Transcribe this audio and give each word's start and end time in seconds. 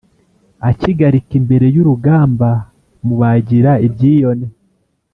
Akigarika 0.69 1.31
imbere 1.39 1.65
y'urugamba 1.75 2.49
mubagira 3.05 3.71
ibyiyone, 3.87 4.45